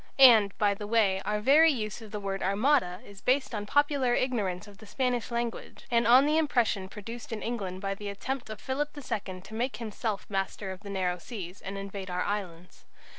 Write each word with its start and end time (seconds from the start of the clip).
And, 0.17 0.57
by 0.57 0.73
the 0.73 0.87
way, 0.87 1.21
our 1.25 1.39
very 1.41 1.71
use 1.71 2.01
of 2.01 2.09
the 2.09 2.19
word 2.19 2.41
"armada" 2.41 3.01
is 3.05 3.21
based 3.21 3.53
on 3.53 3.67
popular 3.67 4.15
ignorance 4.15 4.65
of 4.67 4.79
the 4.79 4.87
Spanish 4.87 5.29
language, 5.29 5.85
and 5.91 6.07
on 6.07 6.25
the 6.25 6.39
impression 6.39 6.89
produced 6.89 7.31
in 7.31 7.43
England 7.43 7.81
by 7.81 7.93
the 7.93 8.09
attempt 8.09 8.49
of 8.49 8.59
Philip 8.59 8.97
II 8.97 9.41
to 9.41 9.53
make 9.53 9.77
himself 9.77 10.25
master 10.27 10.71
of 10.71 10.79
the 10.79 10.89
narrow 10.89 11.19
seas, 11.19 11.61
and 11.61 11.77
invade 11.77 12.09
our 12.09 12.23
islands. 12.23 12.85